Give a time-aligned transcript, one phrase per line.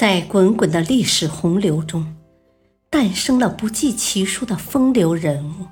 [0.00, 2.16] 在滚滚的历史洪流中，
[2.88, 5.66] 诞生了不计其数的风流人物。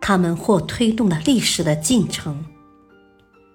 [0.00, 2.46] 他们或推动了历史的进程，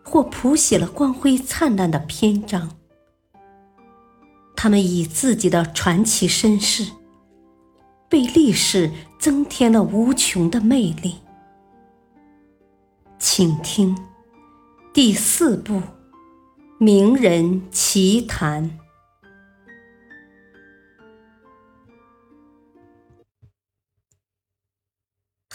[0.04, 2.70] 或谱写了光辉灿烂的篇章。
[4.58, 6.92] 他们以自己的传奇身世，
[8.12, 11.16] 为历史增添了无穷的魅力。
[13.18, 13.98] 请听
[14.94, 15.76] 第四部
[16.78, 18.66] 《名人奇谈》。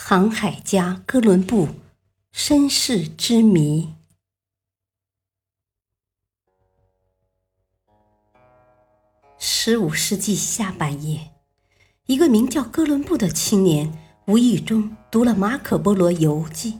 [0.06, 1.66] 航海家哥伦布
[2.30, 3.94] 身世之谜。
[9.38, 11.30] 十五世纪下半叶，
[12.04, 16.72] 一个名叫哥伦布的青年无意中读了《马可·波罗游记》，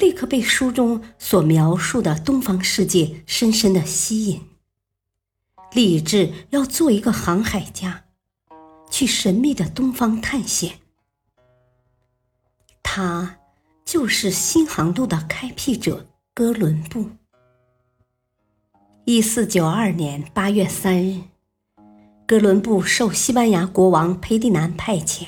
[0.00, 4.42] 立刻被书中所描述的东方世界深深的吸引，
[5.70, 8.06] 立志要做一个航海家，
[8.90, 10.80] 去神秘的东方探险。
[12.90, 13.36] 他
[13.84, 17.10] 就是新航路的开辟者哥伦布。
[19.04, 21.20] 一四九二年八月三日，
[22.26, 25.26] 哥伦布受西班牙国王裴迪南派遣，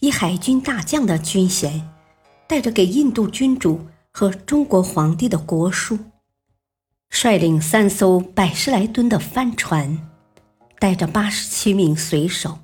[0.00, 1.88] 以海军大将的军衔，
[2.46, 5.98] 带着给印度君主和中国皇帝的国书，
[7.08, 10.10] 率领三艘百十来吨的帆船，
[10.78, 12.58] 带着八十七名水手。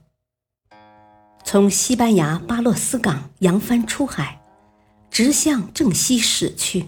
[1.52, 4.40] 从西班牙巴洛斯港扬帆出海，
[5.10, 6.86] 直向正西驶去。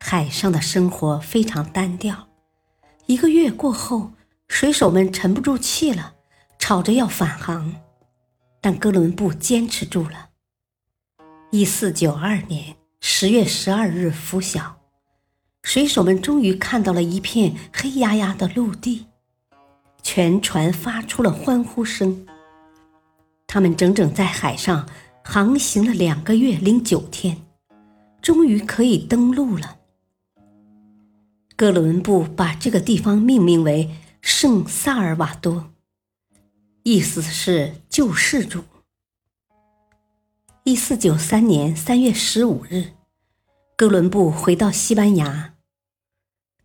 [0.00, 2.26] 海上的生活非常单调。
[3.04, 4.12] 一个月过后，
[4.48, 6.14] 水手们沉不住气了，
[6.58, 7.74] 吵着要返航，
[8.62, 10.30] 但哥伦布坚持住了。
[11.50, 14.80] 一四九二年十月十二日拂晓，
[15.62, 19.08] 水手们终于看到了一片黑压压的陆地，
[20.02, 22.26] 全船发出了欢呼声。
[23.52, 24.88] 他们整整在海上
[25.22, 27.36] 航行了两个月零九天，
[28.22, 29.76] 终于可以登陆了。
[31.54, 33.90] 哥伦布把这个地方命名为
[34.22, 35.70] 圣萨尔瓦多，
[36.84, 38.64] 意思是救世主。
[40.64, 42.92] 一四九三年三月十五日，
[43.76, 45.52] 哥伦布回到西班牙。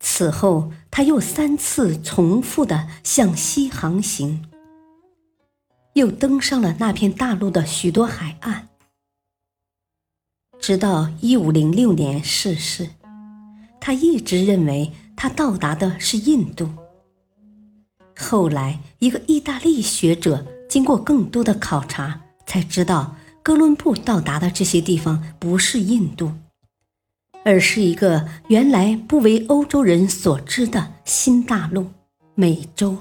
[0.00, 4.47] 此后，他又三次重复的向西航行。
[5.98, 8.68] 又登上了那片大陆的许多海岸，
[10.60, 12.90] 直到一五零六年逝世。
[13.80, 16.70] 他一直认为他到达的是印度。
[18.16, 26.32] 后来，一个意大利学者经过更多的考察，才知道哥伦布到达的这些地方不是印度，
[27.44, 31.90] 而是一个原来不为欧洲人所知的新大陆——
[32.36, 32.98] 美洲。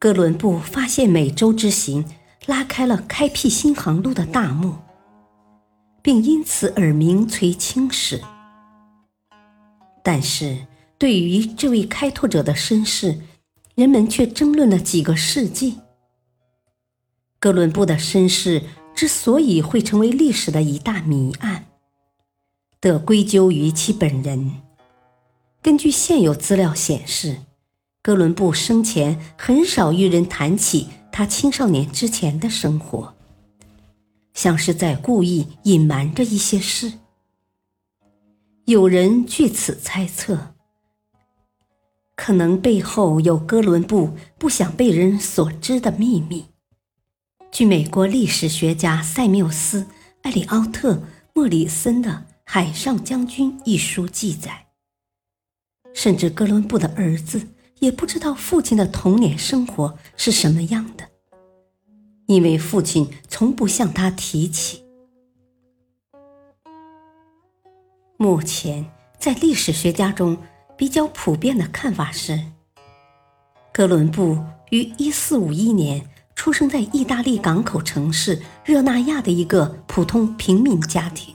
[0.00, 2.06] 哥伦布发现美洲之行
[2.46, 4.76] 拉开了开辟新航路的大幕，
[6.00, 8.18] 并因此而名垂青史。
[10.02, 10.66] 但是，
[10.96, 13.20] 对于这位开拓者的身世，
[13.74, 15.80] 人们却争论了几个世纪。
[17.38, 18.62] 哥伦布的身世
[18.94, 21.66] 之所以会成为历史的一大谜案，
[22.80, 24.62] 得归咎于其本人。
[25.60, 27.36] 根据现有资料显示。
[28.02, 33.14] 哥伦布生前很少与人谈起他青少年之前的生活，
[34.32, 36.94] 像是在故意隐瞒着一些事。
[38.64, 40.54] 有人据此猜测，
[42.16, 46.46] 可能背后有哥伦布不想被人所知的秘密。
[47.52, 49.82] 据美国历史学家塞缪斯·
[50.22, 50.94] 埃里奥特·
[51.34, 52.10] 莫里森的
[52.44, 54.68] 《海上将军》一书记载，
[55.92, 57.46] 甚至哥伦布的儿子。
[57.80, 61.08] 也不知道父亲的童年生活是什么样的，
[62.26, 64.84] 因为父亲从不向他提起。
[68.18, 68.84] 目前，
[69.18, 70.36] 在历史学家中
[70.76, 72.38] 比较普遍的看法是，
[73.72, 74.38] 哥伦布
[74.68, 81.34] 于1451年出生在意大利港口城市热那亚的一个普通平民家庭，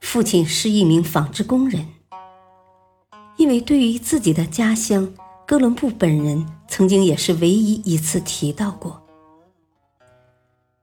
[0.00, 1.86] 父亲是一名纺织工人。
[3.36, 5.12] 因为对于自己的家乡，
[5.46, 9.02] 哥伦布本人曾经也是唯一一次提到过：“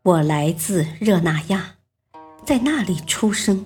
[0.03, 1.75] 我来自热那亚，
[2.45, 3.65] 在那里出生。”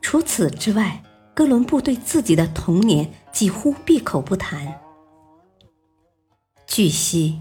[0.00, 1.02] 除此之外，
[1.34, 4.80] 哥伦布对自己的童年几乎闭口不谈。
[6.66, 7.40] 据悉，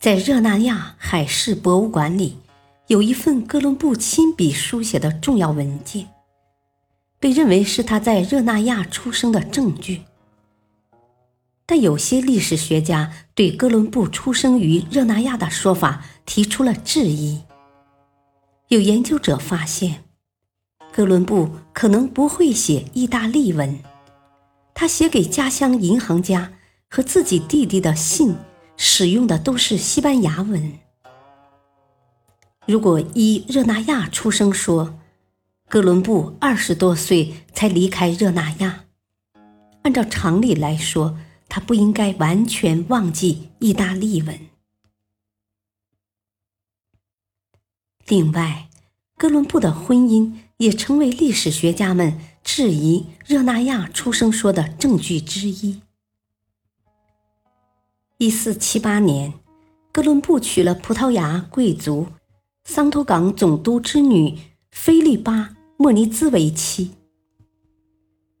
[0.00, 2.38] 在热那亚海事博物馆里，
[2.86, 6.08] 有一份哥伦布亲笔书写的重要文件。
[7.20, 10.02] 被认为是他在热那亚出生的证据。
[11.66, 17.42] 但有些历史学家对哥伦布出生于热那亚的说法提出了质疑。
[18.68, 20.02] 有研究者发现，
[20.92, 23.78] 哥伦布可能不会写意大利文，
[24.74, 26.54] 他写给家乡银行家
[26.88, 28.34] 和自己弟弟的信
[28.76, 30.72] 使用的都是西班牙文。
[32.66, 34.98] 如果依热那亚出生说，
[35.70, 38.86] 哥伦布二十多岁才离开热那亚，
[39.82, 41.16] 按照常理来说。
[41.52, 44.38] 他不应该完全忘记意大利文。
[48.06, 48.68] 另外，
[49.16, 55.80] 哥伦布的婚姻也成为历史学家们质疑热那亚出生说的证据之一。
[58.18, 59.34] 一四七八年，
[59.90, 62.06] 哥伦布娶了葡萄牙贵族
[62.62, 64.38] 桑托港总督之女
[64.70, 65.32] 菲利巴·
[65.82, 66.90] 莫尼兹为妻。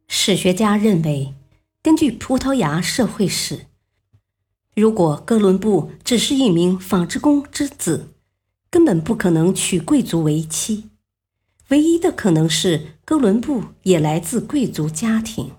[0.06, 1.34] 史学家认为。
[1.82, 3.64] 根据葡萄牙社会史，
[4.76, 8.08] 如果哥伦布只是一名纺织工之子，
[8.68, 10.90] 根本不可能娶贵族为妻。
[11.70, 15.52] 唯一的可能是哥伦布也来自贵族家庭。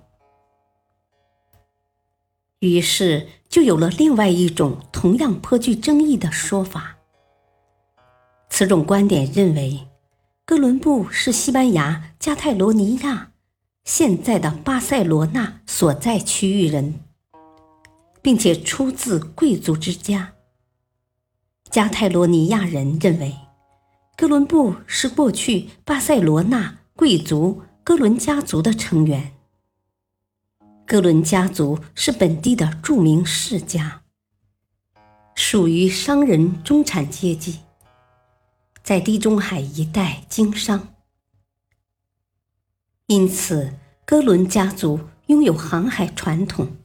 [2.60, 7.00] 于是就有了另外一种同样颇具争议的说法。
[8.51, 9.88] 此种观点认为，
[10.51, 13.31] 哥伦布是西班牙加泰罗尼亚。
[13.86, 17.00] 现在的巴塞罗那所在区域人，
[18.21, 20.33] 并且出自贵族之家。
[21.69, 23.33] 加泰罗尼亚人认为，
[24.18, 29.31] 哥伦布是过去巴塞罗那贵族哥伦家族的成员。
[30.86, 34.01] 哥伦家族是本地的著名世家，
[35.33, 37.59] 属于商人中产阶级，
[38.83, 40.94] 在地中海一带经商。
[43.07, 43.74] 因此，
[44.06, 46.78] 哥伦家族拥有航海传统，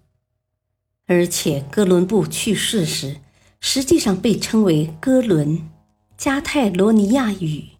[1.07, 3.21] 而且哥伦布去世时，
[3.61, 5.69] 实际上被称为哥伦
[6.17, 7.71] 加泰罗尼亚语。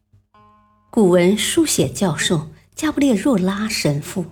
[0.91, 4.25] 古文书写教授加布列若拉神父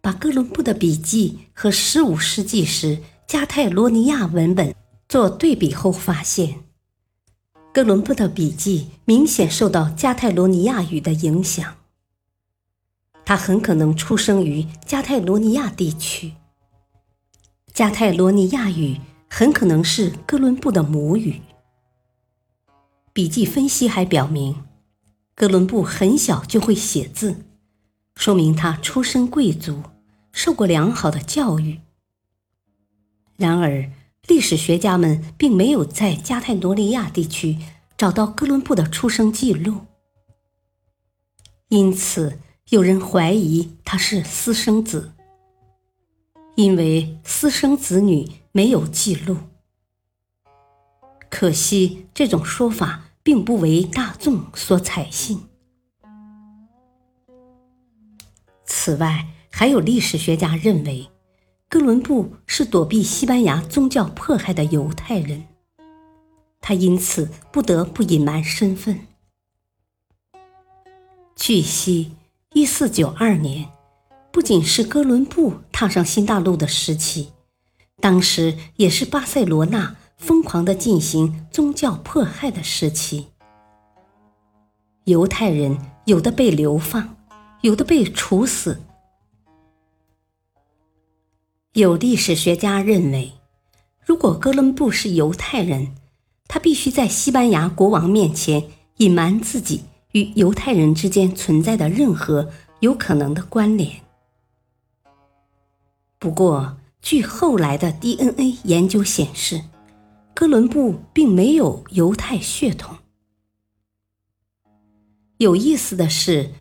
[0.00, 4.74] 把哥伦布的笔记和15世纪时加泰罗尼亚文本
[5.08, 6.60] 做对比后发现，
[7.78, 11.76] 哥伦布的笔记明显受到加泰罗尼亚语的影响。
[13.24, 16.32] 他很可能出生于加泰罗尼亚地区。
[17.72, 21.40] 加泰罗尼亚语很可能是哥伦布的母语。
[23.12, 24.64] 笔记分析还表明，
[25.36, 27.44] 哥伦布很小就会写字，
[28.16, 29.84] 说明他出身贵族，
[30.32, 31.78] 受过良好的教育。
[33.36, 33.88] 然而，
[34.28, 37.58] 历史学家们并没有在加泰罗尼亚地区
[37.96, 39.80] 找到哥伦布的出生记录，
[41.68, 42.38] 因此。
[42.70, 45.14] 有人怀疑他是私生子，
[46.54, 49.38] 因为私生子女没有记录。
[51.30, 55.40] 可惜这种说法并不为大众所采信。
[58.66, 61.08] 此外，还有历史学家认为，
[61.70, 65.44] 哥伦布是躲避西班牙宗教迫害的犹太人，
[66.62, 69.00] 他因此不得不隐瞒身份。
[71.36, 72.12] 据悉。
[72.54, 73.68] 一四九二年，
[74.32, 77.28] 不仅是哥伦布踏上新大陆的时期，
[78.00, 83.28] 当时也是巴塞罗那疯狂的进行宗教迫害的时期。
[85.04, 87.16] 犹太人有的被流放，
[87.60, 88.80] 有的被处死。
[91.78, 93.34] 有历史学家认为，
[94.04, 95.94] 如果哥伦布是犹太人，
[96.48, 98.64] 他必须在西班牙国王面前
[98.96, 99.82] 隐瞒自己。
[100.12, 104.00] 与犹太人之间存在的任何有可能的关联。
[106.18, 109.62] 不过，据后来的 DNA 研究显示，
[110.34, 112.96] 哥伦布并没有犹太血统。
[115.36, 116.52] 有意思的是，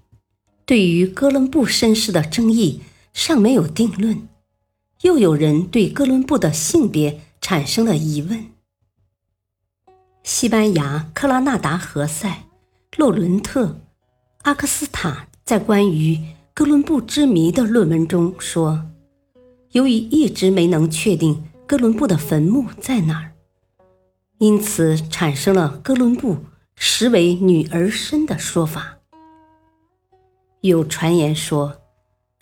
[0.66, 2.82] 对于哥伦布身世的争议
[3.14, 4.28] 尚没有定论，
[5.02, 8.46] 又有人对哥伦布的性别产生了疑问。
[10.24, 12.44] 西班牙克拉纳达何塞。
[12.96, 13.80] 洛伦特、
[14.42, 16.20] 阿克斯塔在关于
[16.52, 18.88] 哥伦布之谜的论文中说
[19.74, 23.34] ：“由于一直没能确定哥伦布的坟墓在哪儿，
[24.40, 26.38] 因此产生了哥伦布
[26.76, 28.98] 实为女儿身的说法。
[30.62, 31.82] 有传言说，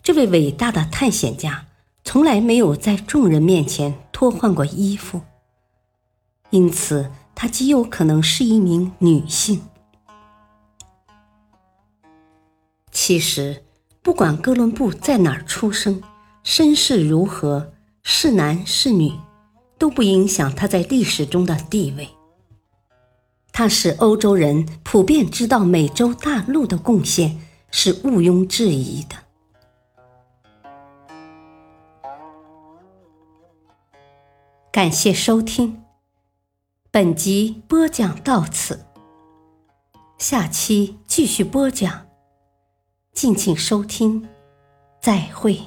[0.02, 1.65] 这位伟大的探险家
[2.06, 5.22] 从来没有在众人面前脱换过衣服，
[6.50, 9.60] 因此他极有可能是一名女性。”
[12.92, 13.64] 其实，
[14.02, 16.00] 不管哥伦布在哪儿出生，
[16.44, 17.72] 身世如何，
[18.04, 19.12] 是男是女，
[19.76, 22.08] 都不影响他在历史中的地位。
[23.50, 27.40] 他使欧洲人普遍知道美洲大陆的贡献
[27.72, 29.25] 是毋庸置疑的。
[34.76, 35.82] 感谢收听，
[36.90, 38.84] 本集播讲到此，
[40.18, 42.06] 下期继续播讲，
[43.14, 44.28] 敬请收听，
[45.00, 45.58] 再会。